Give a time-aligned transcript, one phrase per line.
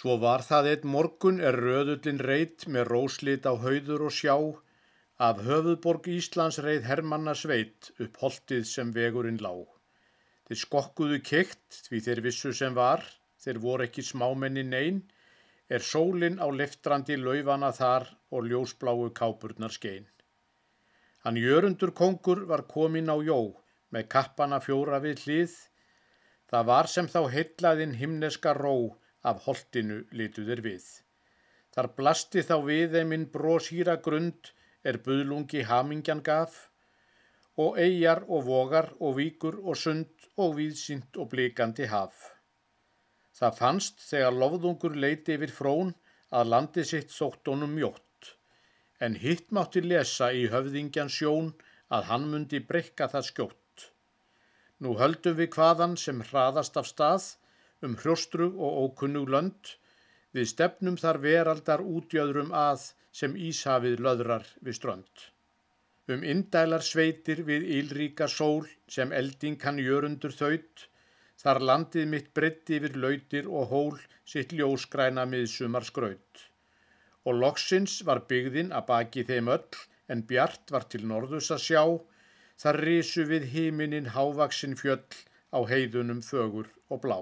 [0.00, 4.36] Svo var það eitt morgun er röðullin reyt með róslit á hauður og sjá,
[5.20, 9.52] af höfuðborg Íslands reið Hermanna sveit upp holtið sem vegurinn lá.
[10.48, 13.04] Þeir skokkuðu keitt því þeir vissu sem var,
[13.44, 15.02] þeir voru ekki smámenni neyn,
[15.68, 20.08] er sólin á leftrandi laufana þar og ljósbláu kápurnar skein.
[21.26, 23.52] Hann jörundur kongur var komin á jó
[23.92, 25.60] með kappana fjóra við hlið,
[26.48, 30.86] það var sem þá heitlaðinn himneska ró af holtinu lituðir við.
[31.74, 34.50] Þar blasti þá við þeiminn brósýra grund
[34.82, 36.66] er buðlungi hamingjan gaf
[37.60, 42.30] og eigjar og vogar og víkur og sund og víðsýnt og blikandi haf.
[43.36, 45.92] Það fannst þegar lofðungur leiti yfir frón
[46.30, 48.34] að landi sitt þótt honum mjótt,
[49.00, 51.52] en hitt mátti lesa í höfðingjan sjón
[51.90, 53.86] að hann mundi breyka það skjótt.
[54.80, 57.26] Nú höldum við hvaðan sem hraðast af stað
[57.86, 59.74] um hrjóstru og ókunnug lönd,
[60.34, 65.26] við stefnum þar veraldar útjöðrum að sem Íshafið löðrar við strönd.
[66.10, 70.90] Um indælar sveitir við ílríka sól sem elding hann jörundur þaut,
[71.40, 73.94] Þar landið mitt breytti yfir lautir og hól
[74.32, 76.42] sitt ljóskræna miðsumar skraut.
[77.24, 79.78] Og loksins var byggðin að baki þeim öll,
[80.12, 81.84] en bjart var til norðus að sjá,
[82.60, 85.16] þar risu við híminin hávaksin fjöll
[85.56, 87.20] á heiðunum fögur og blá.